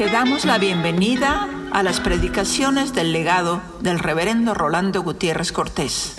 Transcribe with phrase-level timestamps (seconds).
[0.00, 6.16] Te damos la bienvenida a las predicaciones del legado del reverendo Rolando Gutiérrez Cortés.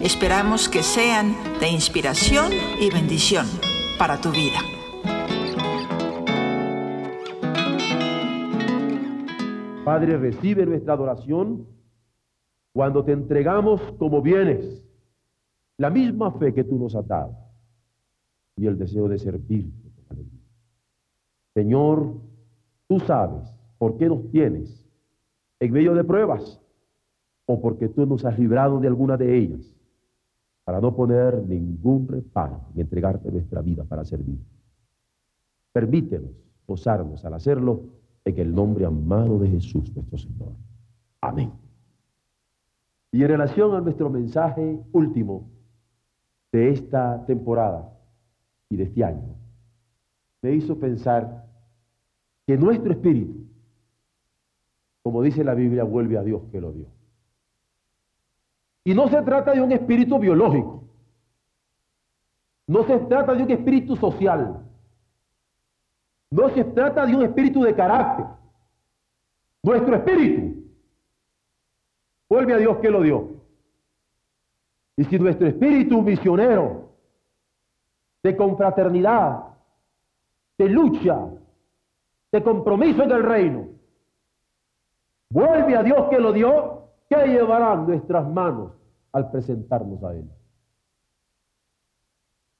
[0.00, 2.50] Esperamos que sean de inspiración
[2.80, 3.46] y bendición
[3.96, 4.58] para tu vida.
[9.84, 11.64] Padre, recibe nuestra adoración
[12.72, 14.84] cuando te entregamos como bienes
[15.78, 17.36] la misma fe que tú nos has dado
[18.56, 19.92] y el deseo de servirte.
[21.54, 22.31] Señor,
[22.92, 24.86] tú sabes por qué nos tienes
[25.60, 26.60] en medio de pruebas
[27.46, 29.74] o porque tú nos has librado de alguna de ellas
[30.64, 34.38] para no poner ningún reparo y entregarte nuestra vida para servir.
[35.72, 36.32] Permítenos
[36.66, 37.80] posarnos al hacerlo
[38.26, 40.52] en el nombre amado de Jesús nuestro Señor.
[41.22, 41.50] Amén.
[43.10, 45.48] Y en relación a nuestro mensaje último
[46.52, 47.90] de esta temporada
[48.68, 49.34] y de este año,
[50.42, 51.51] me hizo pensar
[52.58, 53.46] nuestro espíritu,
[55.02, 56.86] como dice la Biblia, vuelve a Dios que lo dio.
[58.84, 60.84] Y no se trata de un espíritu biológico,
[62.66, 64.64] no se trata de un espíritu social,
[66.30, 68.26] no se trata de un espíritu de carácter.
[69.62, 70.64] Nuestro espíritu
[72.28, 73.28] vuelve a Dios que lo dio.
[74.96, 76.90] Y si nuestro espíritu misionero
[78.22, 79.44] de confraternidad,
[80.58, 81.28] de lucha,
[82.32, 83.68] de compromiso en el reino,
[85.30, 88.72] vuelve a Dios que lo dio, ¿qué llevarán nuestras manos
[89.12, 90.28] al presentarnos a Él?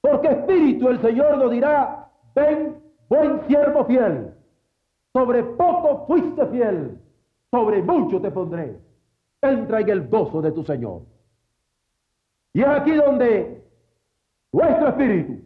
[0.02, 4.34] Porque espíritu el Señor nos dirá, ven, buen siervo fiel,
[5.12, 6.98] sobre poco fuiste fiel,
[7.50, 8.78] sobre mucho te pondré.
[9.40, 11.02] Entra en el gozo de tu Señor.
[12.52, 13.64] Y es aquí donde
[14.52, 15.42] nuestro espíritu,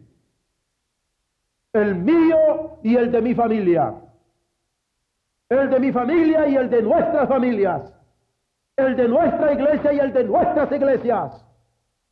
[1.73, 3.93] el mío y el de mi familia,
[5.49, 7.93] el de mi familia y el de nuestras familias,
[8.75, 11.45] el de nuestra iglesia y el de nuestras iglesias,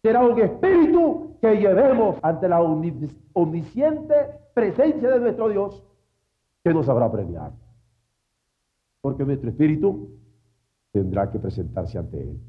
[0.02, 4.14] será un espíritu que llevemos ante la omnisciente
[4.54, 5.84] presencia de nuestro Dios,
[6.64, 7.52] que nos habrá premiar.
[9.02, 10.10] Porque nuestro espíritu
[10.92, 12.40] tendrá que presentarse ante Él.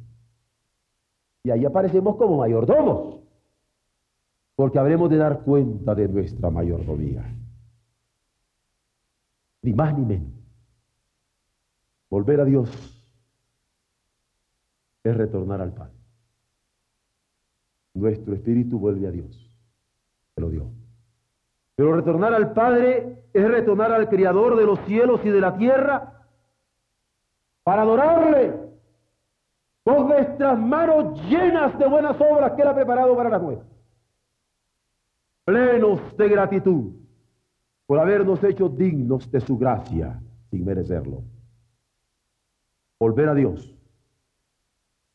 [1.43, 3.21] Y ahí aparecemos como mayordomos,
[4.55, 7.25] porque habremos de dar cuenta de nuestra mayordomía.
[9.62, 10.36] Ni más ni menos.
[12.09, 12.71] Volver a Dios
[15.03, 15.94] es retornar al Padre.
[17.94, 19.50] Nuestro espíritu vuelve a Dios.
[20.34, 20.71] Se lo dio.
[21.75, 26.25] Pero retornar al Padre es retornar al Creador de los cielos y de la tierra
[27.62, 28.55] para adorarle
[29.84, 33.65] con nuestras manos llenas de buenas obras que Él ha preparado para la nuestras.
[35.44, 36.93] Plenos de gratitud
[37.87, 41.23] por habernos hecho dignos de su gracia sin merecerlo.
[42.99, 43.77] Volver a Dios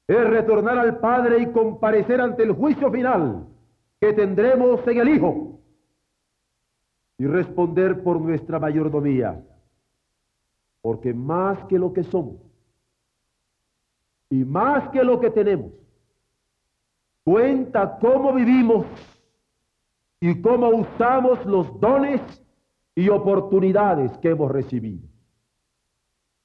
[0.08, 3.48] es retornar al Padre y comparecer ante el juicio final
[4.00, 5.60] que tendremos en el Hijo
[7.18, 9.42] y responder por nuestra mayordomía.
[10.82, 12.38] Porque más que lo que somos,
[14.30, 15.72] y más que lo que tenemos,
[17.24, 18.88] cuenta cómo vivimos
[20.20, 22.22] y cómo usamos los dones
[22.96, 25.11] y oportunidades que hemos recibido.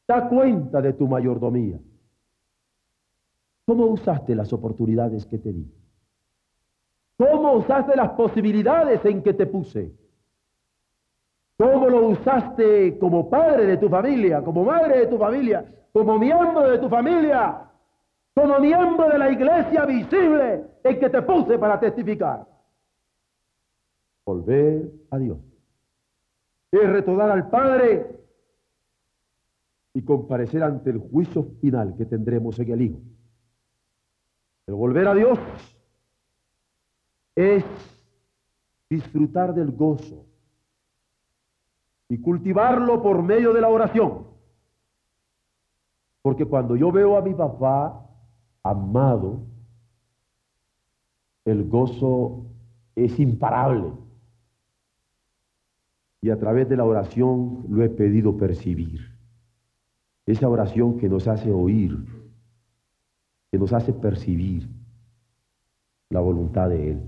[0.06, 1.78] Da cuenta de tu mayordomía.
[3.64, 5.66] ¿Cómo usaste las oportunidades que te di?
[7.16, 9.92] ¿Cómo usaste las posibilidades en que te puse?
[11.56, 16.68] ¿Cómo lo usaste como padre de tu familia, como madre de tu familia, como miembro
[16.68, 17.66] de tu familia?
[18.36, 22.46] como miembro de la iglesia visible en que te puse para testificar.
[24.26, 25.38] Volver a Dios.
[26.70, 28.06] Es retornar al Padre
[29.96, 32.98] y comparecer ante el juicio final que tendremos en el Hijo.
[34.66, 35.38] El volver a Dios
[37.34, 37.64] es
[38.90, 40.26] disfrutar del gozo
[42.10, 44.26] y cultivarlo por medio de la oración.
[46.20, 48.06] Porque cuando yo veo a mi papá
[48.64, 49.46] amado,
[51.46, 52.44] el gozo
[52.94, 53.92] es imparable.
[56.20, 59.15] Y a través de la oración lo he pedido percibir.
[60.26, 61.96] Esa oración que nos hace oír,
[63.50, 64.68] que nos hace percibir
[66.10, 67.02] la voluntad de Él.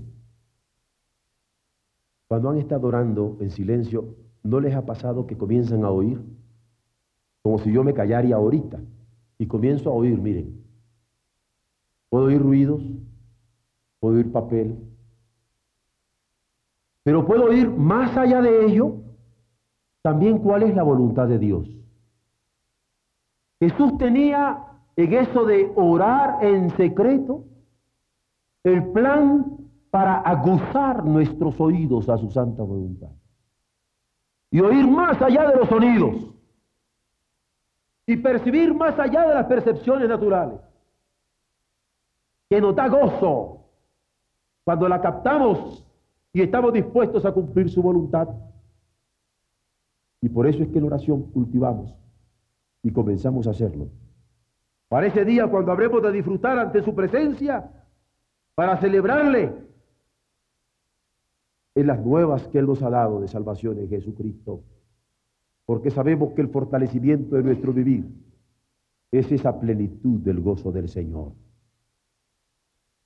[2.27, 6.21] Cuando han estado orando en silencio, ¿no les ha pasado que comienzan a oír?
[7.41, 8.79] Como si yo me callaría ahorita
[9.37, 10.59] y comienzo a oír, miren,
[12.09, 12.81] Puedo oír ruidos,
[13.99, 14.77] puedo oír papel,
[17.03, 18.95] pero puedo oír más allá de ello
[20.01, 21.78] también cuál es la voluntad de Dios.
[23.59, 24.65] Jesús tenía
[24.95, 27.43] en eso de orar en secreto
[28.63, 29.57] el plan
[29.89, 33.09] para aguzar nuestros oídos a su santa voluntad
[34.51, 36.33] y oír más allá de los sonidos
[38.05, 40.59] y percibir más allá de las percepciones naturales,
[42.49, 43.65] que nos da gozo
[44.63, 45.85] cuando la captamos
[46.33, 48.27] y estamos dispuestos a cumplir su voluntad.
[50.21, 51.93] Y por eso es que en oración cultivamos
[52.83, 53.89] y comenzamos a hacerlo.
[54.87, 57.69] Para ese día cuando habremos de disfrutar ante su presencia,
[58.55, 59.53] para celebrarle
[61.75, 64.63] en las nuevas que Él nos ha dado de salvación en Jesucristo.
[65.65, 68.05] Porque sabemos que el fortalecimiento de nuestro vivir
[69.11, 71.31] es esa plenitud del gozo del Señor.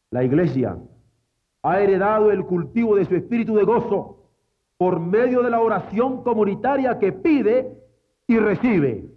[0.09, 0.77] La iglesia
[1.61, 4.23] ha heredado el cultivo de su espíritu de gozo
[4.77, 7.77] por medio de la oración comunitaria que pide
[8.27, 9.09] y recibe.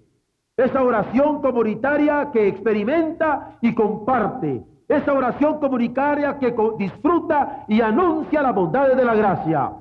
[0.57, 4.65] Esa oración comunitaria que experimenta y comparte.
[4.89, 9.73] Esa oración comunitaria que disfruta y anuncia la bondad de la gracia.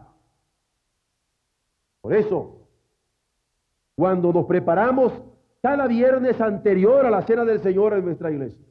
[2.02, 2.68] Por eso,
[3.96, 5.14] cuando nos preparamos
[5.62, 8.66] cada viernes anterior a la cena del Señor en nuestra iglesia,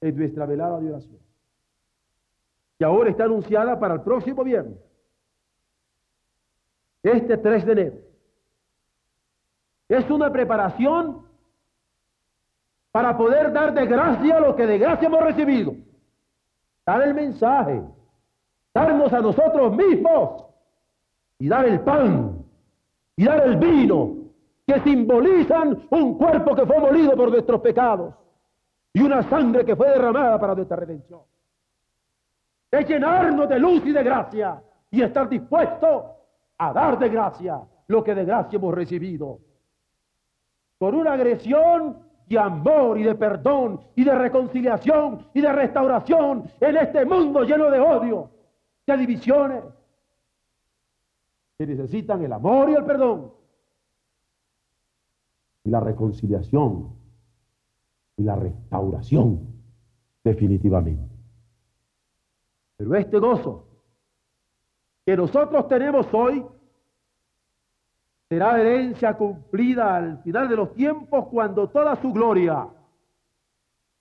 [0.00, 1.18] en nuestra velada de oración,
[2.78, 4.78] que ahora está anunciada para el próximo viernes,
[7.02, 7.96] este 3 de enero,
[9.92, 11.26] es una preparación
[12.90, 15.74] para poder dar de gracia lo que de gracia hemos recibido.
[16.86, 17.82] Dar el mensaje,
[18.72, 20.46] darnos a nosotros mismos
[21.38, 22.42] y dar el pan
[23.16, 24.16] y dar el vino
[24.66, 28.14] que simbolizan un cuerpo que fue molido por nuestros pecados
[28.94, 31.20] y una sangre que fue derramada para nuestra redención.
[32.70, 36.16] Es llenarnos de luz y de gracia y estar dispuesto
[36.56, 39.51] a dar de gracia lo que de gracia hemos recibido
[40.82, 41.96] por una agresión
[42.26, 47.70] de amor y de perdón y de reconciliación y de restauración en este mundo lleno
[47.70, 48.30] de odio,
[48.84, 49.62] de divisiones,
[51.56, 53.30] que necesitan el amor y el perdón
[55.62, 56.96] y la reconciliación
[58.16, 59.54] y la restauración
[60.24, 61.14] definitivamente.
[62.76, 63.68] Pero este gozo
[65.06, 66.44] que nosotros tenemos hoy
[68.32, 72.66] será herencia cumplida al final de los tiempos cuando toda su gloria,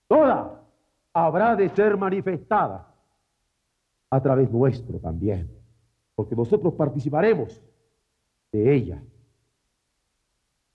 [0.08, 0.64] toda,
[1.12, 2.96] habrá de ser manifestada
[4.10, 5.52] a través nuestro también,
[6.16, 7.62] porque nosotros participaremos
[8.54, 9.04] de ella.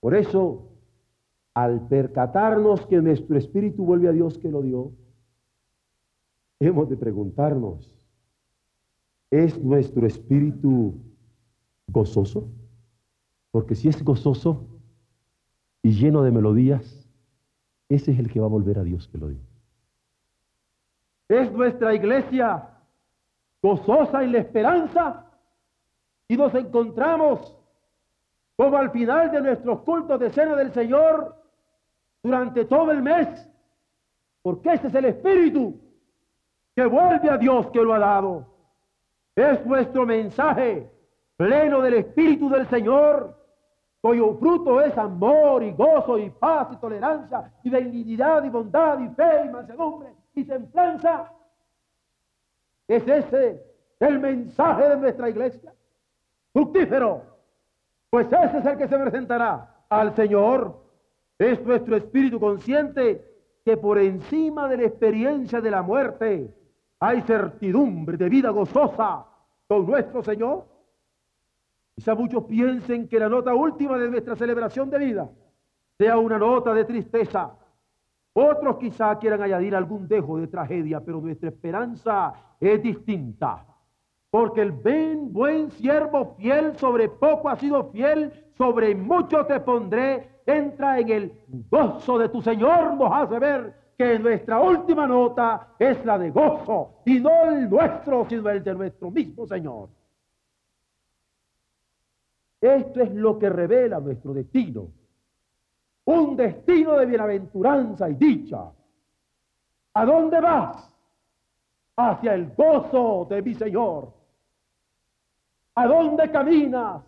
[0.01, 0.69] Por eso,
[1.55, 4.93] al percatarnos que nuestro espíritu vuelve a Dios que lo dio,
[6.61, 7.91] hemos de preguntarnos,
[9.31, 11.01] ¿es nuestro espíritu
[11.87, 12.51] gozoso?
[13.57, 14.67] Porque si es gozoso
[15.83, 17.09] y lleno de melodías,
[17.89, 19.41] ese es el que va a volver a Dios que lo dio.
[21.27, 22.69] Es nuestra iglesia
[23.63, 25.25] gozosa en la esperanza
[26.29, 27.57] y nos encontramos
[28.57, 31.43] como al final de nuestros cultos de cena del Señor
[32.23, 33.49] durante todo el mes,
[34.43, 35.81] porque ese es el espíritu
[36.75, 38.47] que vuelve a Dios que lo ha dado.
[39.35, 40.93] Es nuestro mensaje
[41.39, 43.46] pleno del espíritu del Señor
[44.07, 49.09] cuyo fruto es amor y gozo y paz y tolerancia y benignidad y bondad y
[49.09, 51.33] fe y mansedumbre y templanza.
[52.87, 53.65] Es ese
[53.99, 55.73] el mensaje de nuestra iglesia.
[56.53, 57.23] Fructífero.
[58.09, 60.85] Pues ese es el que se presentará al Señor.
[61.37, 63.25] Es nuestro espíritu consciente
[63.65, 66.55] que por encima de la experiencia de la muerte
[67.01, 69.27] hay certidumbre de vida gozosa
[69.67, 70.76] con nuestro Señor.
[71.97, 75.31] Quizá muchos piensen que la nota última de nuestra celebración de vida
[75.97, 77.53] sea una nota de tristeza.
[78.35, 83.65] Otros quizá quieran añadir algún dejo de tragedia, pero nuestra esperanza es distinta.
[84.29, 91.01] Porque el buen siervo fiel, sobre poco ha sido fiel, sobre mucho te pondré, entra
[91.01, 91.33] en el
[91.71, 97.01] gozo de tu Señor, nos hace ver que nuestra última nota es la de gozo,
[97.07, 99.89] y no el nuestro, sino el de nuestro mismo Señor.
[102.67, 104.89] Esto es lo que revela nuestro destino.
[106.05, 108.73] Un destino de bienaventuranza y dicha.
[109.95, 110.93] ¿A dónde vas?
[111.97, 114.13] Hacia el gozo de mi Señor.
[115.77, 117.03] ¿A dónde caminas?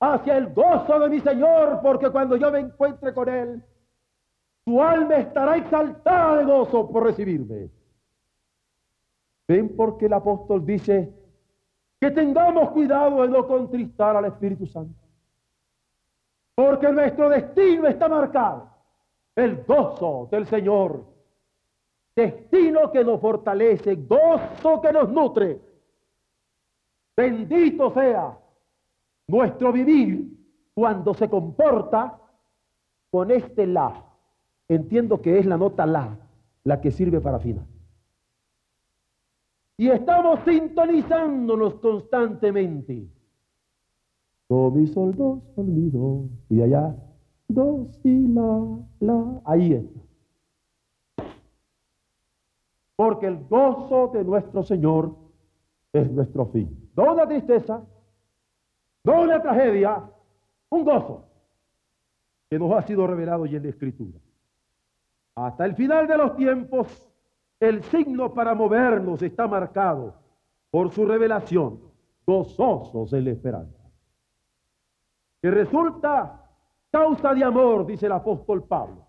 [0.00, 3.62] Hacia el gozo de mi Señor, porque cuando yo me encuentre con Él,
[4.64, 7.70] tu alma estará exaltada de gozo por recibirme.
[9.46, 11.12] ¿Ven por qué el apóstol dice,
[12.04, 14.94] que tengamos cuidado de no contristar al Espíritu Santo.
[16.54, 18.68] Porque nuestro destino está marcado
[19.34, 21.02] el gozo del Señor,
[22.14, 25.58] destino que nos fortalece, gozo que nos nutre.
[27.16, 28.38] Bendito sea
[29.26, 30.28] nuestro vivir
[30.74, 32.18] cuando se comporta
[33.10, 34.04] con este la.
[34.68, 36.18] Entiendo que es la nota la
[36.64, 37.64] la que sirve para afinar.
[39.76, 43.08] Y estamos sintonizándonos constantemente.
[44.48, 46.28] Do, mi, sol, do, sol, do.
[46.48, 46.94] Y allá,
[47.48, 49.40] do, si, la, la.
[49.44, 50.00] Ahí está.
[52.96, 55.16] Porque el gozo de nuestro Señor
[55.92, 56.90] es nuestro fin.
[56.96, 57.84] No una tristeza,
[59.02, 60.08] no una tragedia,
[60.70, 61.24] un gozo
[62.48, 64.20] que nos ha sido revelado ya en la Escritura.
[65.34, 66.86] Hasta el final de los tiempos,
[67.60, 70.14] el signo para movernos está marcado
[70.70, 71.80] por su revelación,
[72.26, 73.82] gozosos en la esperanza.
[75.40, 76.48] Que resulta
[76.90, 79.06] causa de amor, dice el apóstol Pablo.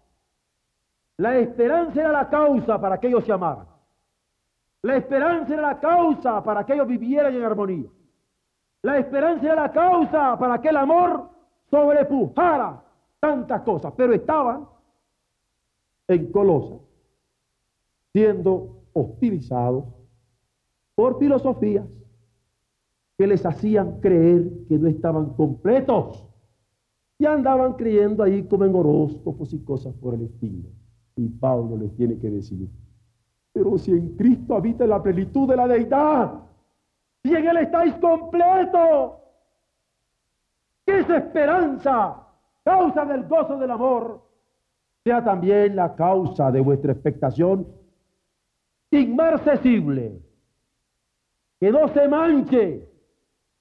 [1.17, 3.67] La esperanza era la causa para que ellos se amaran.
[4.81, 7.89] La esperanza era la causa para que ellos vivieran en armonía.
[8.83, 11.29] La esperanza era la causa para que el amor
[11.71, 12.83] sobrepujara
[13.19, 14.67] tantas cosas, pero estaban
[16.07, 16.75] en Colosa
[18.15, 19.83] siendo hostilizados
[20.95, 21.85] por filosofías
[23.17, 26.25] que les hacían creer que no estaban completos
[27.19, 30.69] y andaban creyendo ahí como en horóscopos y cosas por el estilo.
[31.17, 32.69] Y Pablo les tiene que decir,
[33.51, 36.39] pero si en Cristo habita la plenitud de la deidad,
[37.21, 39.11] y en Él estáis completos,
[40.85, 42.15] que esa esperanza,
[42.63, 44.21] causa del gozo del amor,
[45.03, 47.83] sea también la causa de vuestra expectación
[48.99, 50.19] inmarcesible,
[51.59, 52.89] que no se manche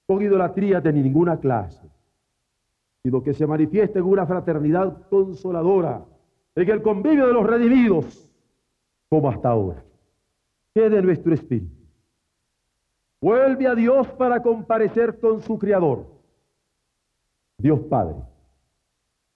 [0.06, 1.88] con idolatría de ninguna clase,
[3.02, 6.04] sino que se manifieste en una fraternidad consoladora,
[6.54, 8.30] en el convivio de los redimidos,
[9.08, 9.84] como hasta ahora.
[10.74, 11.72] de nuestro espíritu.
[13.20, 16.04] Vuelve a Dios para comparecer con su Creador,
[17.56, 18.16] Dios Padre,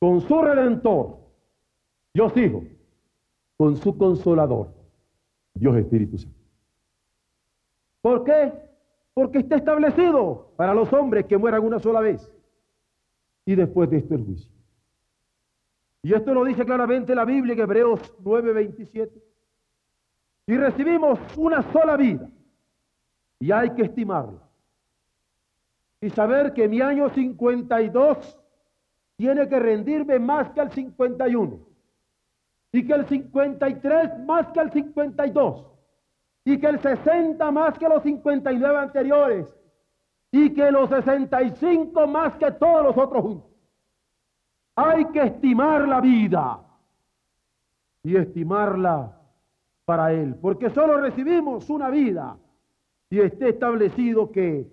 [0.00, 1.16] con su Redentor,
[2.12, 2.64] Dios Hijo,
[3.56, 4.77] con su Consolador,
[5.58, 6.38] Dios Espíritu Santo.
[8.00, 8.52] ¿Por qué?
[9.14, 12.32] Porque está establecido para los hombres que mueran una sola vez.
[13.44, 14.52] Y después de esto el juicio.
[16.02, 19.10] Y esto lo dice claramente la Biblia en Hebreos 9:27.
[20.46, 22.30] Y recibimos una sola vida.
[23.40, 24.42] Y hay que estimarla.
[26.00, 28.38] Y saber que mi año 52
[29.16, 31.67] tiene que rendirme más que el 51
[32.72, 35.66] y que el 53 más que el 52,
[36.44, 39.54] y que el 60 más que los 59 anteriores,
[40.30, 43.50] y que los 65 más que todos los otros juntos.
[44.76, 46.60] Hay que estimar la vida
[48.02, 49.18] y estimarla
[49.84, 52.36] para Él, porque solo recibimos una vida
[53.10, 54.70] y esté establecido que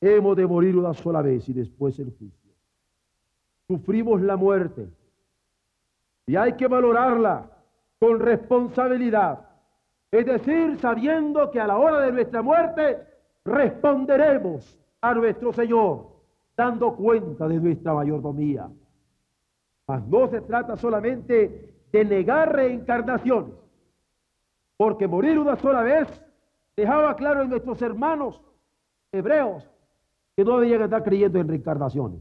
[0.00, 2.52] hemos de morir una sola vez y después el juicio.
[3.68, 4.88] Sufrimos la muerte
[6.26, 7.48] y hay que valorarla
[7.98, 9.48] con responsabilidad.
[10.10, 13.06] Es decir, sabiendo que a la hora de nuestra muerte
[13.44, 16.08] responderemos a nuestro Señor,
[16.56, 18.68] dando cuenta de nuestra mayordomía.
[19.86, 23.54] Mas no se trata solamente de negar reencarnaciones,
[24.76, 26.08] porque morir una sola vez
[26.76, 28.42] dejaba claro en nuestros hermanos
[29.12, 29.70] hebreos
[30.36, 32.20] que no debían estar creyendo en reencarnaciones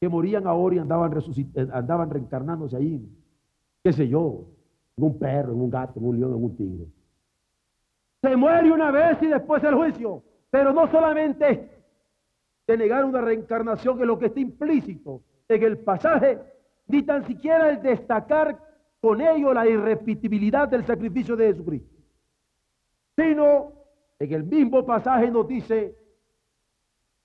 [0.00, 3.08] que morían ahora y andaban, eh, andaban reencarnándose ahí,
[3.82, 4.44] qué sé yo,
[4.96, 6.86] en un perro, en un gato, en un león, en un tigre.
[8.22, 11.70] Se muere una vez y después el juicio, pero no solamente
[12.66, 16.38] de negar una reencarnación, es lo que está implícito en el pasaje,
[16.86, 18.58] ni tan siquiera el destacar
[19.00, 21.96] con ello la irrepetibilidad del sacrificio de Jesucristo,
[23.16, 23.72] sino
[24.18, 25.96] en el mismo pasaje nos dice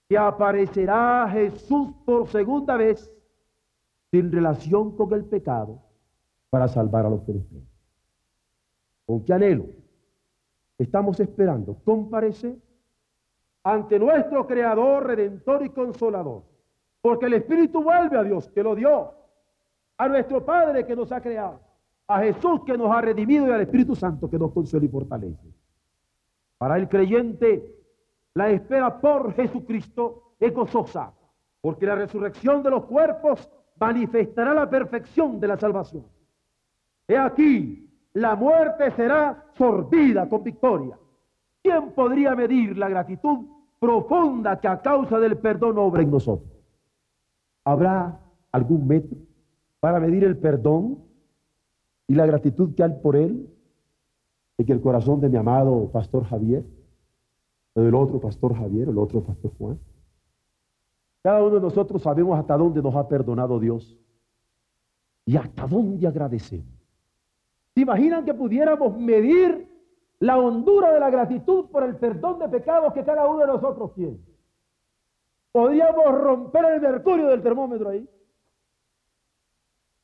[0.08, 3.12] que aparecerá Jesús por segunda vez
[4.12, 5.82] sin relación con el pecado
[6.50, 7.34] para salvar a los que
[9.06, 9.66] ¿Con qué anhelo?
[10.78, 12.58] Estamos esperando comparecer
[13.64, 16.44] ante nuestro Creador, Redentor y Consolador.
[17.02, 19.14] Porque el Espíritu vuelve a Dios que lo dio,
[19.98, 21.60] a nuestro Padre que nos ha creado,
[22.08, 25.48] a Jesús que nos ha redimido y al Espíritu Santo que nos consuela y fortalece.
[26.58, 27.83] Para el creyente
[28.36, 31.14] la espera por Jesucristo es gozosa,
[31.62, 33.50] porque la resurrección de los cuerpos
[33.80, 36.06] manifestará la perfección de la salvación.
[37.08, 40.98] He aquí, la muerte será sorbida con victoria.
[41.62, 43.46] ¿Quién podría medir la gratitud
[43.80, 46.52] profunda que a causa del perdón obra en nosotros?
[47.66, 48.20] ¿Habrá
[48.52, 49.18] algún metro
[49.80, 51.00] para medir el perdón
[52.08, 53.50] y la gratitud que hay por él
[54.58, 56.64] en el corazón de mi amado pastor Javier,
[57.74, 59.80] o del otro pastor Javier, el otro pastor Juan.
[61.22, 63.98] Cada uno de nosotros sabemos hasta dónde nos ha perdonado Dios
[65.26, 66.68] y hasta dónde agradecemos.
[67.74, 69.68] ¿Se imaginan que pudiéramos medir
[70.20, 73.94] la hondura de la gratitud por el perdón de pecados que cada uno de nosotros
[73.96, 74.20] tiene?
[75.52, 78.08] Podríamos romper el mercurio del termómetro ahí.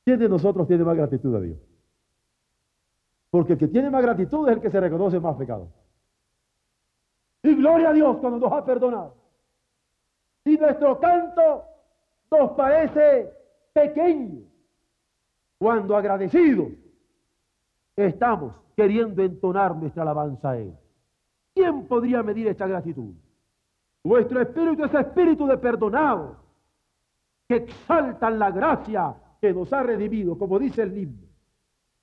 [0.05, 1.59] ¿Quién de nosotros tiene más gratitud a Dios?
[3.29, 5.67] Porque el que tiene más gratitud es el que se reconoce más pecado.
[7.43, 9.15] Y gloria a Dios cuando nos ha perdonado.
[10.43, 11.63] Si nuestro canto
[12.31, 13.31] nos parece
[13.73, 14.41] pequeño,
[15.57, 16.69] cuando agradecidos
[17.95, 20.73] estamos queriendo entonar nuestra alabanza a Él.
[21.53, 23.13] ¿Quién podría medir esta gratitud?
[24.03, 26.37] Nuestro espíritu es espíritu de perdonado,
[27.47, 31.27] que exaltan la gracia que nos ha redimido, como dice el himno.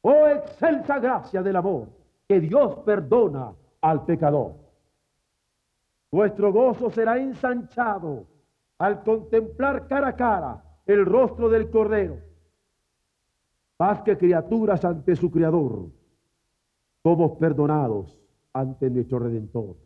[0.03, 1.89] Oh excelsa gracia del amor,
[2.29, 4.66] que Dios perdona al pecador.
[6.17, 8.27] Nuestro gozo será ensanchado
[8.79, 12.17] al contemplar cara a cara el rostro del Cordero.
[13.79, 15.91] Más que criaturas ante su Creador,
[17.03, 18.19] somos perdonados
[18.55, 19.77] ante nuestro Redentor.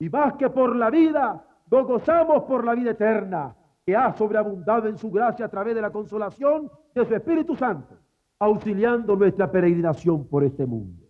[0.00, 4.98] Y más que por la vida, gozamos por la vida eterna, que ha sobreabundado en
[4.98, 7.96] su gracia a través de la consolación de su Espíritu Santo,
[8.38, 11.06] auxiliando nuestra peregrinación por este mundo.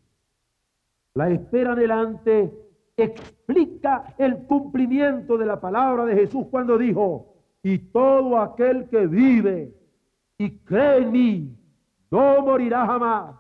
[1.14, 2.62] La espera adelante
[2.96, 9.72] explica el cumplimiento de la palabra de Jesús cuando dijo, y todo aquel que vive
[10.38, 11.56] y cree en mí,
[12.11, 13.37] no morirá jamás,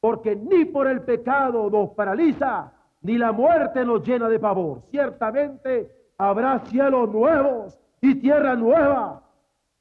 [0.00, 4.82] porque ni por el pecado nos paraliza, ni la muerte nos llena de pavor.
[4.90, 9.22] Ciertamente habrá cielos nuevos y tierra nueva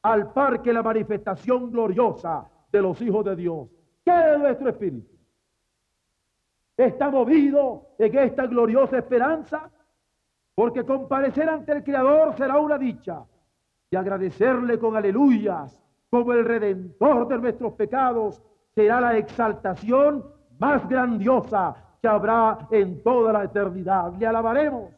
[0.02, 3.68] al par que la manifestación gloriosa de los hijos de Dios.
[4.06, 5.19] ¿Qué es nuestro espíritu?
[6.86, 9.70] Está movido en esta gloriosa esperanza,
[10.56, 13.24] porque comparecer ante el Creador será una dicha,
[13.92, 15.78] y agradecerle con aleluyas
[16.10, 18.42] como el redentor de nuestros pecados
[18.76, 20.24] será la exaltación
[20.58, 24.14] más grandiosa que habrá en toda la eternidad.
[24.18, 24.92] Le alabaremos,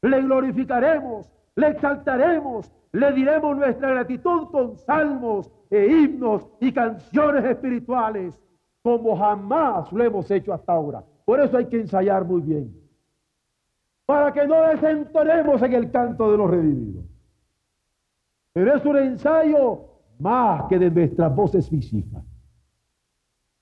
[0.00, 8.38] le glorificaremos, le exaltaremos, le diremos nuestra gratitud con salmos e himnos y canciones espirituales
[8.82, 11.04] como jamás lo hemos hecho hasta ahora.
[11.24, 12.74] Por eso hay que ensayar muy bien.
[14.06, 17.04] Para que no desentonemos en el canto de los redimidos.
[18.52, 22.22] Pero es un ensayo más que de nuestras voces físicas,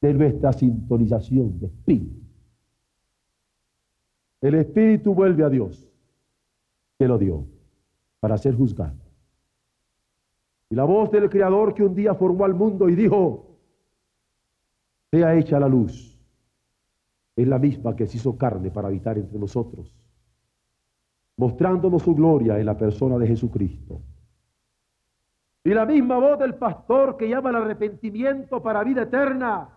[0.00, 2.20] de nuestra sintonización de espíritu.
[4.40, 5.86] El espíritu vuelve a Dios,
[6.98, 7.44] que lo dio,
[8.18, 8.96] para ser juzgado.
[10.70, 13.58] Y la voz del Creador que un día formó al mundo y dijo,
[15.10, 16.09] sea hecha la luz
[17.42, 19.92] es la misma que se hizo carne para habitar entre nosotros,
[21.37, 24.03] mostrándonos su gloria en la persona de Jesucristo.
[25.64, 29.68] Y la misma voz del pastor que llama al arrepentimiento para vida eterna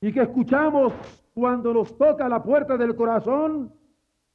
[0.00, 0.92] y que escuchamos
[1.34, 3.72] cuando nos toca la puerta del corazón,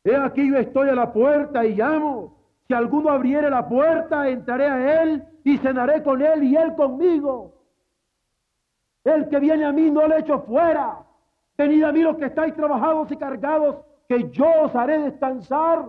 [0.04, 2.38] he aquí yo estoy a la puerta y llamo.
[2.68, 7.54] Si alguno abriere la puerta, entraré a él y cenaré con él y él conmigo.
[9.04, 11.06] El que viene a mí no le echo fuera.
[11.58, 15.86] Venid a mí los que estáis trabajados y cargados, que yo os haré descansar.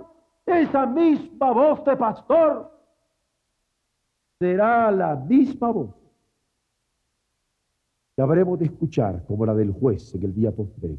[0.46, 2.70] Esa misma voz de pastor
[4.38, 5.94] será la misma voz
[8.14, 10.98] que habremos de escuchar como la del juez en el día posterior.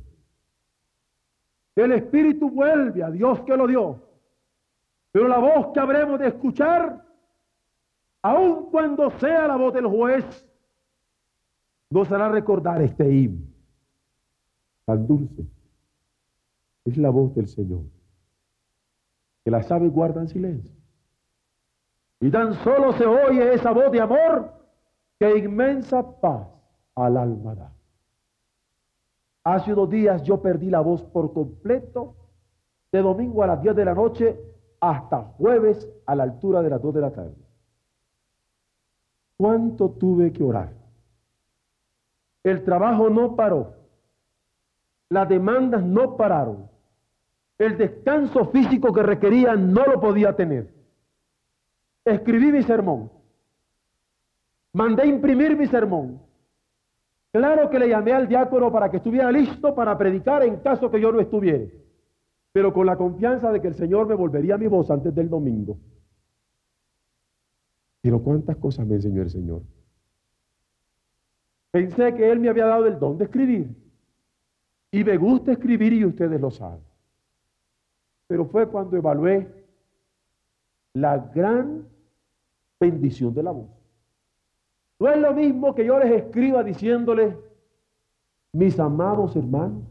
[1.76, 4.02] El Espíritu vuelve a Dios que lo dio,
[5.12, 7.06] pero la voz que habremos de escuchar,
[8.24, 10.26] aun cuando sea la voz del juez,
[11.92, 13.55] nos hará recordar este himno
[14.86, 15.46] tan dulce.
[16.86, 17.84] Es la voz del Señor,
[19.44, 20.76] que las aves guardan silencio.
[22.20, 24.54] Y tan solo se oye esa voz de amor
[25.20, 26.48] que inmensa paz
[26.96, 27.72] al alma da.
[29.44, 32.16] Hace unos días yo perdí la voz por completo,
[32.92, 34.40] de domingo a las 10 de la noche
[34.80, 37.36] hasta jueves a la altura de las 2 de la tarde.
[39.38, 40.74] ¿Cuánto tuve que orar?
[42.44, 43.74] El trabajo no paró.
[45.10, 46.70] Las demandas no pararon.
[47.58, 50.74] El descanso físico que requería no lo podía tener.
[52.04, 53.10] Escribí mi sermón.
[54.74, 56.22] Mandé imprimir mi sermón.
[57.32, 61.02] Claro que le llamé al diácono para que estuviera listo para predicar en caso que
[61.02, 61.66] yo no estuviera,
[62.52, 65.78] pero con la confianza de que el Señor me volvería mi voz antes del domingo.
[68.02, 69.64] Pero cuántas cosas me enseñó el Señor.
[71.72, 73.85] Pensé que Él me había dado el don de escribir.
[74.96, 76.80] Y me gusta escribir y ustedes lo saben.
[78.28, 79.46] Pero fue cuando evalué
[80.94, 81.86] la gran
[82.80, 83.68] bendición de la voz.
[84.98, 87.36] No es lo mismo que yo les escriba diciéndoles,
[88.54, 89.84] mis amados hermanos,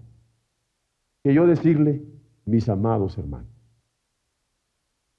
[1.23, 2.03] que yo decirle,
[2.47, 3.53] mis amados hermanos.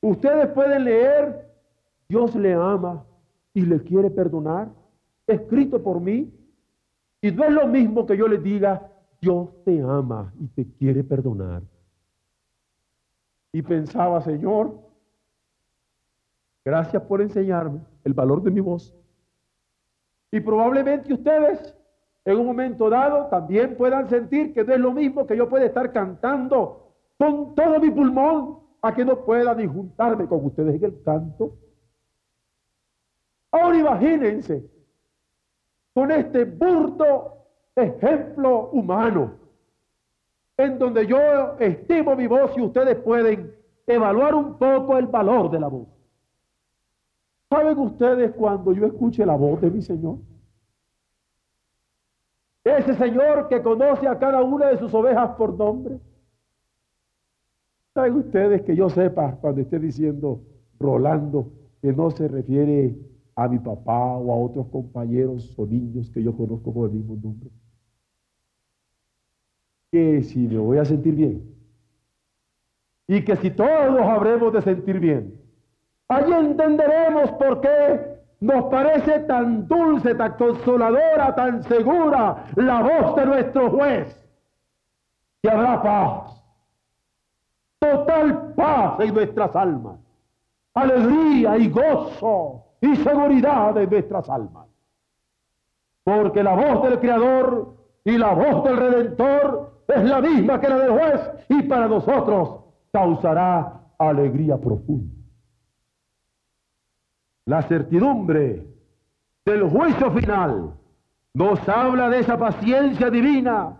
[0.02, 1.48] Ustedes pueden leer,
[2.10, 3.06] Dios le ama
[3.54, 4.68] y le quiere perdonar,
[5.28, 6.34] escrito por mí,
[7.22, 8.92] y no es lo mismo que yo les diga,
[9.26, 11.64] Dios te ama y te quiere perdonar.
[13.52, 14.80] Y pensaba, Señor,
[16.64, 18.96] gracias por enseñarme el valor de mi voz.
[20.30, 21.76] Y probablemente ustedes
[22.24, 25.66] en un momento dado también puedan sentir que no es lo mismo que yo pueda
[25.66, 30.84] estar cantando con todo mi pulmón a que no pueda ni juntarme con ustedes en
[30.84, 31.58] el canto.
[33.50, 34.70] Ahora imagínense
[35.96, 37.45] con este burdo
[37.76, 39.34] ejemplo humano,
[40.58, 41.18] en donde yo
[41.60, 43.54] estimo mi voz y ustedes pueden
[43.86, 45.88] evaluar un poco el valor de la voz.
[47.50, 50.18] ¿Saben ustedes cuando yo escuche la voz de mi Señor?
[52.64, 56.00] Ese Señor que conoce a cada una de sus ovejas por nombre.
[57.94, 60.42] ¿Saben ustedes que yo sepa cuando esté diciendo
[60.80, 62.98] Rolando que no se refiere
[63.36, 67.16] a mi papá o a otros compañeros o niños que yo conozco por el mismo
[67.16, 67.50] nombre?
[69.92, 71.56] Que si me voy a sentir bien
[73.08, 75.40] y que si todos habremos de sentir bien,
[76.08, 83.26] allí entenderemos por qué nos parece tan dulce, tan consoladora, tan segura la voz de
[83.26, 84.22] nuestro juez.
[85.42, 86.44] Y habrá paz,
[87.80, 90.00] total paz en nuestras almas,
[90.74, 94.68] alegría y gozo y seguridad en nuestras almas.
[96.04, 100.78] Porque la voz del Creador y la voz del Redentor es la misma que la
[100.78, 105.14] del juez y para nosotros causará alegría profunda.
[107.46, 108.66] La certidumbre
[109.46, 110.74] del juicio final
[111.34, 113.78] nos habla de esa paciencia divina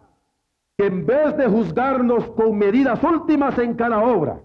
[0.78, 4.40] que en vez de juzgarnos con medidas últimas en cada obra,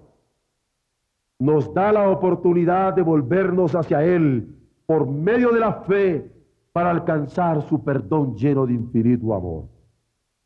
[1.38, 6.30] nos da la oportunidad de volvernos hacia Él por medio de la fe
[6.72, 9.64] para alcanzar su perdón lleno de infinito amor.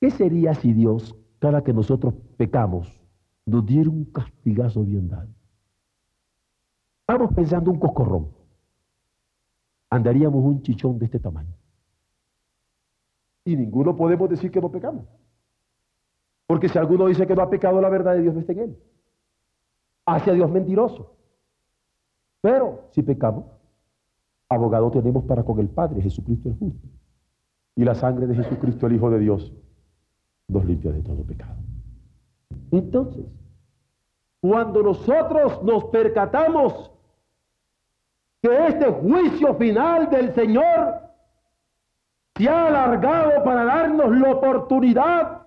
[0.04, 3.02] ¿Qué sería si Dios, cada que nosotros pecamos,
[3.46, 5.30] nos diera un castigazo bien dado?
[7.08, 8.28] Estamos pensando un coscorrón.
[9.88, 11.54] Andaríamos un chichón de este tamaño.
[13.46, 15.06] Y ninguno podemos decir que no pecamos.
[16.46, 18.58] Porque si alguno dice que no ha pecado, la verdad de Dios no está en
[18.58, 18.78] él.
[20.04, 21.16] Hace a Dios mentiroso.
[22.42, 23.46] Pero si pecamos,
[24.50, 26.88] abogado tenemos para con el Padre, Jesucristo el justo.
[27.74, 29.54] Y la sangre de Jesucristo, el Hijo de Dios,
[30.48, 31.56] nos limpia de todo pecado.
[32.70, 33.24] Entonces,
[34.40, 36.90] cuando nosotros nos percatamos
[38.42, 41.00] que este juicio final del Señor
[42.36, 45.46] se ha alargado para darnos la oportunidad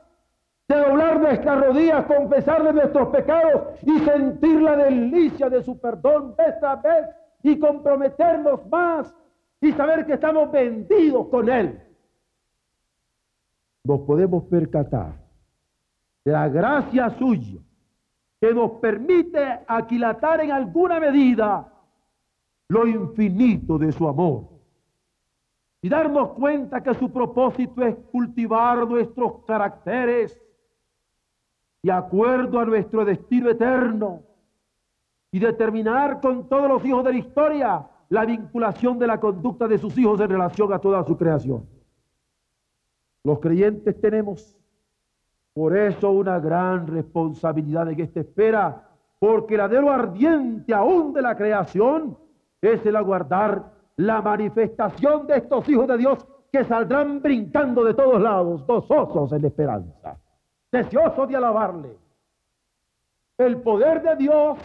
[0.67, 6.75] de doblar nuestras rodillas, confesarle nuestros pecados y sentir la delicia de su perdón esta
[6.77, 7.07] vez
[7.43, 9.13] y comprometernos más
[9.61, 11.86] y saber que estamos vendidos con Él
[13.87, 15.15] nos podemos percatar
[16.25, 17.61] de la gracia suya
[18.41, 21.73] que nos permite aquilatar en alguna medida
[22.67, 24.49] lo infinito de su amor
[25.81, 30.37] y darnos cuenta que su propósito es cultivar nuestros caracteres
[31.81, 34.21] de acuerdo a nuestro destino eterno
[35.31, 39.77] y determinar con todos los hijos de la historia la vinculación de la conducta de
[39.77, 41.76] sus hijos en relación a toda su creación.
[43.27, 44.57] Los creyentes tenemos
[45.53, 48.87] por eso una gran responsabilidad en esta espera,
[49.19, 52.17] porque el anhelo ardiente aún de la creación
[52.61, 58.21] es el aguardar la manifestación de estos hijos de Dios que saldrán brincando de todos
[58.21, 60.17] lados, gozosos en esperanza,
[60.71, 61.97] deseosos de alabarle.
[63.37, 64.57] El poder de Dios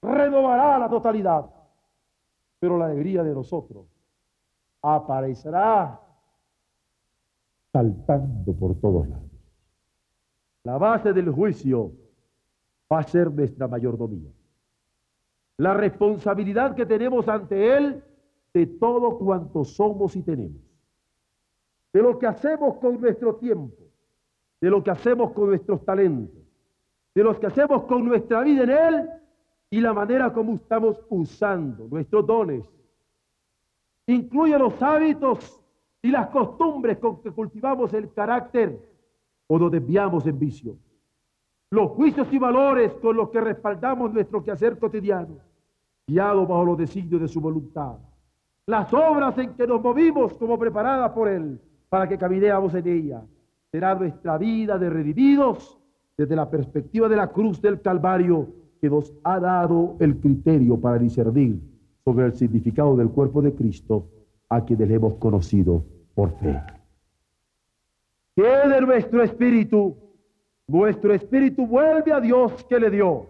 [0.00, 1.44] renovará la totalidad,
[2.58, 3.84] pero la alegría de nosotros
[4.80, 6.00] aparecerá
[7.76, 9.30] saltando por todos lados.
[10.64, 11.92] La base del juicio
[12.90, 14.30] va a ser nuestra mayordomía.
[15.58, 18.02] La responsabilidad que tenemos ante Él
[18.54, 20.62] de todo cuanto somos y tenemos.
[21.92, 23.76] De lo que hacemos con nuestro tiempo,
[24.58, 26.42] de lo que hacemos con nuestros talentos,
[27.14, 29.10] de lo que hacemos con nuestra vida en Él
[29.68, 32.64] y la manera como estamos usando nuestros dones.
[34.06, 35.60] Incluye los hábitos
[36.06, 38.80] y las costumbres con que cultivamos el carácter
[39.48, 40.76] o nos desviamos en vicio.
[41.70, 45.38] Los juicios y valores con los que respaldamos nuestro quehacer cotidiano,
[46.06, 47.96] guiado bajo los designios de su voluntad.
[48.66, 53.22] Las obras en que nos movimos como preparadas por Él para que caminemos en ella.
[53.72, 55.76] Será nuestra vida de redimidos
[56.16, 58.46] desde la perspectiva de la cruz del Calvario
[58.80, 61.60] que nos ha dado el criterio para discernir
[62.04, 64.06] sobre el significado del cuerpo de Cristo
[64.48, 66.60] a quienes hemos conocido por fe.
[68.34, 69.96] Que de nuestro espíritu,
[70.66, 73.26] nuestro espíritu vuelve a Dios que le dio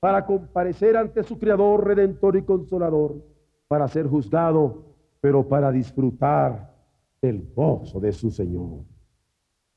[0.00, 3.16] para comparecer ante su Creador, Redentor y Consolador,
[3.68, 4.86] para ser juzgado,
[5.20, 6.74] pero para disfrutar
[7.20, 8.84] del gozo de su Señor.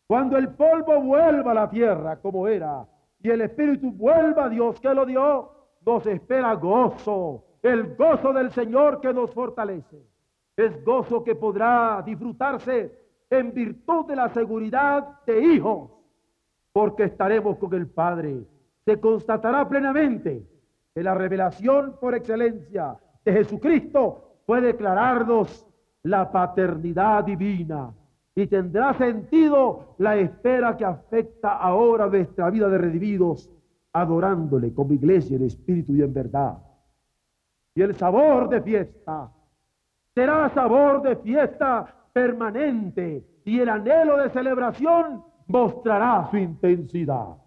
[0.08, 2.88] Cuando el polvo vuelva a la tierra como era
[3.22, 5.52] y el Espíritu vuelva a Dios que lo dio,
[5.86, 10.13] nos espera gozo, el gozo del Señor que nos fortalece.
[10.56, 12.92] Es gozo que podrá disfrutarse
[13.30, 15.90] en virtud de la seguridad de hijos,
[16.72, 18.46] porque estaremos con el Padre.
[18.86, 20.46] Se constatará plenamente
[20.94, 25.68] que la revelación por excelencia de Jesucristo fue declararnos
[26.04, 27.94] la paternidad divina
[28.36, 33.50] y tendrá sentido la espera que afecta ahora nuestra vida de redimidos,
[33.94, 36.58] adorándole como iglesia en espíritu y en verdad.
[37.76, 39.32] Y el sabor de fiesta
[40.14, 47.38] será sabor de fiesta permanente y el anhelo de celebración mostrará su intensidad.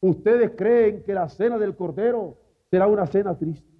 [0.00, 2.36] ¿Ustedes creen que la cena del Cordero
[2.70, 3.72] será una cena triste?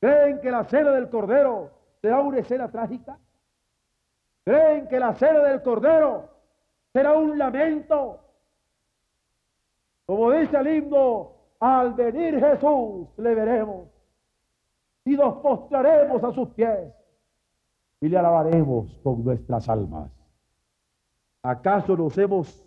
[0.00, 3.18] ¿Creen que la cena del Cordero será una escena trágica?
[4.44, 6.28] ¿Creen que la cena del Cordero
[6.92, 8.20] será un lamento?
[10.06, 13.88] Como dice el himno, al venir Jesús le veremos
[15.08, 16.92] y nos postraremos a sus pies
[17.98, 20.12] y le alabaremos con nuestras almas.
[21.42, 22.62] ¿Acaso nos hemos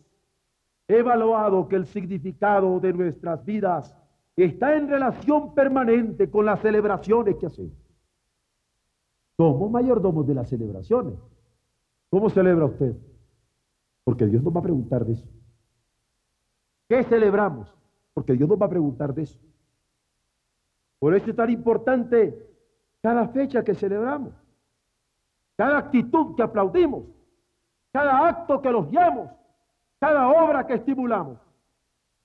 [0.88, 3.96] evaluado que el significado de nuestras vidas
[4.36, 7.78] está en relación permanente con las celebraciones que hacemos?
[9.38, 11.20] Somos mayordomos de las celebraciones.
[12.10, 12.96] ¿Cómo celebra usted?
[14.04, 15.30] Porque Dios nos va a preguntar de eso.
[16.90, 17.72] ¿Qué celebramos?
[18.16, 19.40] Porque Dios nos va a preguntar de eso.
[21.02, 22.38] Por eso es tan importante
[23.02, 24.34] cada fecha que celebramos,
[25.58, 27.06] cada actitud que aplaudimos,
[27.92, 29.32] cada acto que elogiamos,
[30.00, 31.40] cada obra que estimulamos.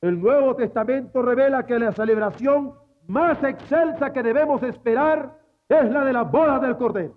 [0.02, 2.74] El Nuevo Testamento revela que la celebración
[3.06, 5.38] más excelsa que debemos esperar
[5.70, 7.14] es la de la boda del Cordero.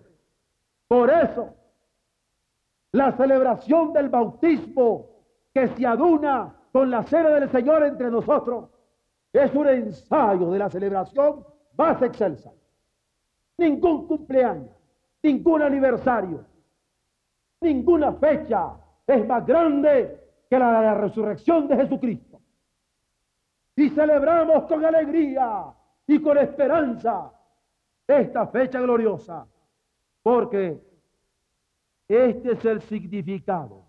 [0.88, 1.56] Por eso,
[2.94, 5.08] la celebración del bautismo
[5.54, 8.70] que se aduna con la cena del Señor entre nosotros
[9.34, 11.46] es un ensayo de la celebración
[11.78, 12.52] más excelsa.
[13.58, 14.76] Ningún cumpleaños,
[15.22, 16.46] ningún aniversario,
[17.62, 18.74] ninguna fecha
[19.06, 22.42] es más grande que la de la resurrección de Jesucristo.
[23.76, 25.74] Y celebramos con alegría
[26.08, 27.32] y con esperanza
[28.08, 29.46] esta fecha gloriosa,
[30.24, 30.82] porque
[32.08, 33.86] este es el significado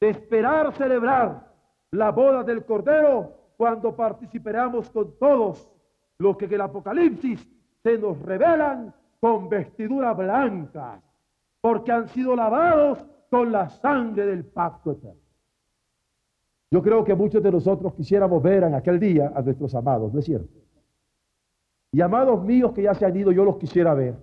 [0.00, 1.48] de esperar celebrar
[1.92, 5.70] la boda del Cordero cuando participaremos con todos
[6.18, 7.48] los que en el Apocalipsis
[7.80, 11.00] se nos revelan con vestidura blanca,
[11.60, 15.20] porque han sido lavados con la sangre del pacto eterno.
[16.72, 20.18] Yo creo que muchos de nosotros quisiéramos ver en aquel día a nuestros amados, ¿no
[20.18, 20.58] es cierto?
[21.92, 24.16] Y amados míos que ya se han ido, yo los quisiera ver.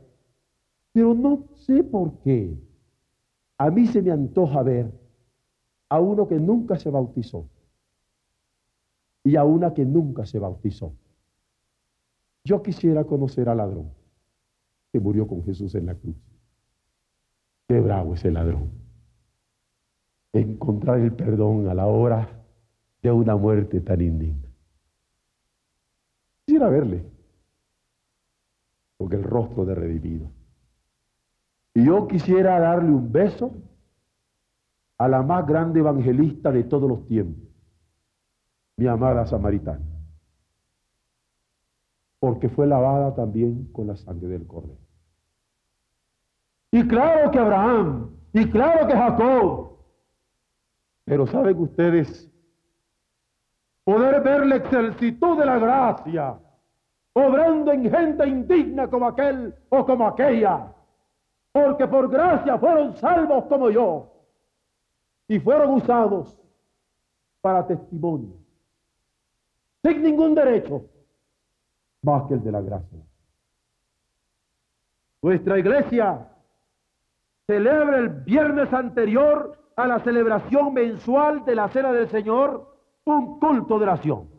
[0.91, 2.57] Pero no sé por qué.
[3.57, 4.91] A mí se me antoja ver
[5.87, 7.47] a uno que nunca se bautizó
[9.23, 10.93] y a una que nunca se bautizó.
[12.43, 13.91] Yo quisiera conocer al ladrón
[14.91, 16.15] que murió con Jesús en la cruz.
[17.67, 18.71] Qué bravo ese ladrón.
[20.33, 22.27] Encontrar el perdón a la hora
[23.01, 24.49] de una muerte tan indigna.
[26.45, 27.05] Quisiera verle,
[28.97, 30.29] porque el rostro de redimido.
[31.73, 33.53] Y yo quisiera darle un beso
[34.97, 37.48] a la más grande evangelista de todos los tiempos,
[38.79, 39.85] mi amada samaritana,
[42.19, 44.79] porque fue lavada también con la sangre del cordero.
[46.71, 49.77] Y claro que Abraham, y claro que Jacob,
[51.03, 52.31] pero saben ustedes,
[53.83, 56.39] poder ver la excelsitud de la gracia,
[57.11, 60.73] obrando en gente indigna como aquel o como aquella,
[61.51, 64.09] porque por gracia fueron salvos como yo
[65.27, 66.39] y fueron usados
[67.41, 68.38] para testimonio,
[69.83, 70.85] sin ningún derecho
[72.01, 72.99] más que el de la gracia.
[75.21, 76.27] Nuestra iglesia
[77.45, 83.77] celebra el viernes anterior a la celebración mensual de la Cena del Señor un culto
[83.77, 84.29] de oración.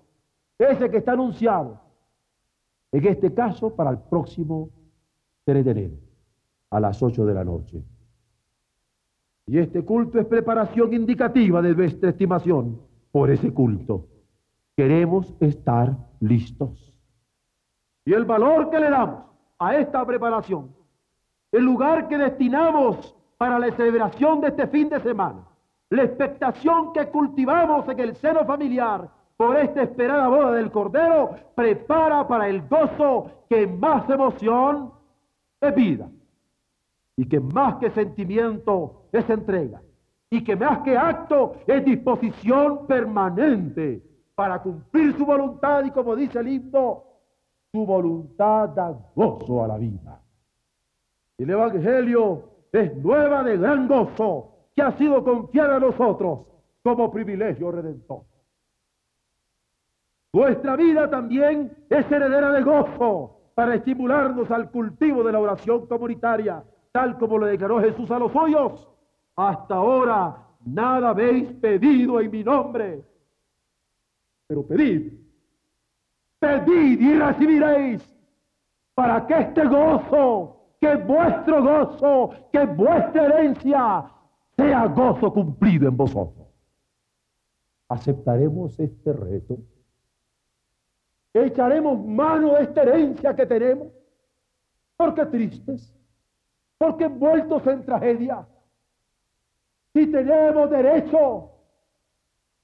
[0.59, 1.81] Ese que está anunciado,
[2.93, 4.71] en este caso, para el próximo
[5.45, 5.95] 3 de enero,
[6.71, 7.83] a las 8 de la noche.
[9.47, 14.07] Y este culto es preparación indicativa de nuestra estimación por ese culto.
[14.81, 16.91] Queremos estar listos.
[18.07, 19.27] Y el valor que le damos
[19.59, 20.75] a esta preparación,
[21.53, 25.47] el lugar que destinamos para la celebración de este fin de semana,
[25.91, 32.27] la expectación que cultivamos en el seno familiar por esta esperada boda del Cordero, prepara
[32.27, 34.93] para el gozo que más emoción
[35.61, 36.09] es vida
[37.19, 39.83] y que más que sentimiento es entrega
[40.31, 44.09] y que más que acto es disposición permanente
[44.41, 47.05] para cumplir su voluntad y como dice el himno,
[47.71, 50.19] su voluntad da gozo a la vida.
[51.37, 56.47] El Evangelio es nueva de gran gozo que ha sido confiada a nosotros
[56.83, 58.23] como privilegio redentor.
[60.33, 66.65] Nuestra vida también es heredera de gozo para estimularnos al cultivo de la oración comunitaria
[66.93, 68.89] tal como lo declaró Jesús a los suyos.
[69.37, 73.10] Hasta ahora nada habéis pedido en mi nombre.
[74.51, 75.13] Pero pedid,
[76.41, 78.03] pedid y recibiréis
[78.97, 84.11] para que este gozo, que vuestro gozo, que vuestra herencia,
[84.57, 86.49] sea gozo cumplido en vosotros.
[87.91, 89.59] ¿Aceptaremos este reto?
[91.33, 93.93] ¿Echaremos mano de esta herencia que tenemos?
[94.97, 95.95] Porque tristes
[96.77, 98.49] porque envueltos en tragedia.
[99.93, 101.60] Si tenemos derecho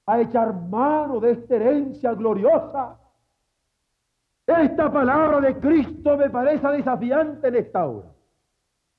[0.07, 2.97] a echar mano de esta herencia gloriosa,
[4.47, 8.09] esta palabra de Cristo me parece desafiante en esta hora.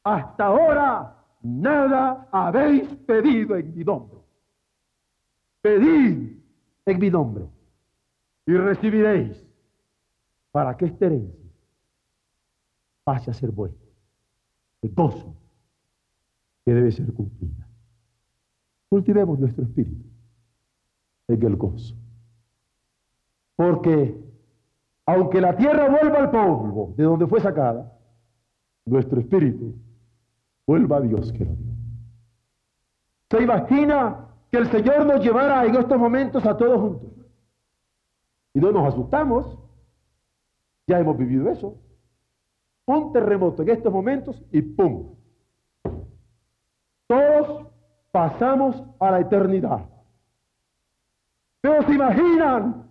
[0.05, 4.19] Hasta ahora nada habéis pedido en mi nombre.
[5.63, 6.37] Pedid
[6.85, 7.47] en mi nombre
[8.47, 9.43] y recibiréis
[10.53, 11.51] para que esta herencia
[13.03, 13.89] pase a ser vuestra
[14.83, 15.35] de gozo
[16.65, 17.67] que debe ser cumplida.
[18.91, 20.18] Cultivemos nuestro espíritu
[21.29, 21.95] en el gozo.
[23.57, 24.21] Porque
[25.07, 27.93] aunque la tierra vuelva al polvo de donde fue sacada,
[28.85, 29.75] nuestro espíritu
[30.67, 31.73] vuelva a Dios que lo dio.
[33.31, 37.11] ¿Se imagina que el Señor nos llevara en estos momentos a todos juntos?
[38.55, 39.59] Y no nos asustamos.
[40.87, 41.77] Ya hemos vivido eso
[42.89, 45.15] un terremoto en estos momentos y ¡pum!
[47.07, 47.67] Todos
[48.11, 49.87] pasamos a la eternidad.
[51.61, 52.85] Pero se imaginan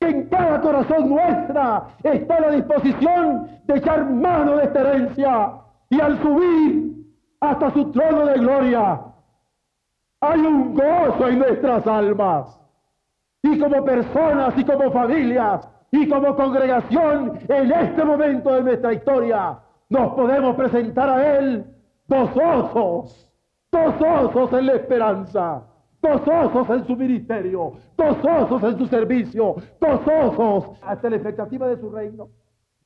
[0.00, 5.52] que en cada corazón nuestra está la disposición de echar mano de esta herencia
[5.90, 6.92] y al subir
[7.40, 9.00] hasta su trono de gloria
[10.20, 12.60] hay un gozo en nuestras almas.
[13.42, 19.58] Y como personas y como familias y como congregación en este momento de nuestra historia
[19.88, 21.64] nos podemos presentar a Él
[22.08, 23.30] gozosos,
[23.72, 25.62] gozosos en la esperanza,
[26.00, 32.28] gozosos en su ministerio, gozosos en su servicio, gozosos hasta la expectativa de su reino.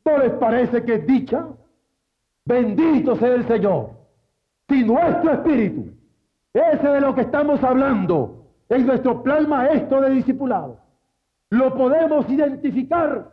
[0.05, 1.47] ¿No les parece que es dicha?
[2.45, 3.91] Bendito sea el Señor.
[4.69, 5.93] Si nuestro espíritu,
[6.53, 10.79] ese de lo que estamos hablando, es nuestro plan maestro de discipulado,
[11.51, 13.31] lo podemos identificar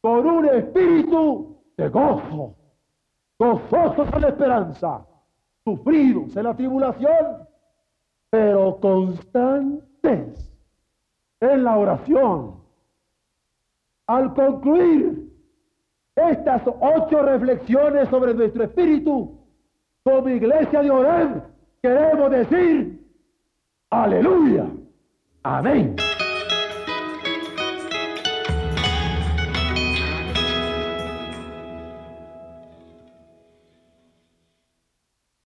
[0.00, 2.54] por un espíritu de gozo,
[3.38, 5.06] gozosos en la esperanza,
[5.64, 7.48] sufridos en la tribulación,
[8.32, 10.50] pero constantes
[11.38, 12.54] en la oración.
[14.06, 15.30] Al concluir
[16.16, 19.38] estas ocho reflexiones sobre nuestro espíritu,
[20.02, 21.42] como iglesia de Oreb,
[21.82, 23.06] queremos decir,
[23.90, 24.66] aleluya,
[25.42, 25.94] amén.